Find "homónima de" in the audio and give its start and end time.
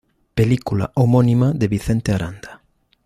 0.95-1.67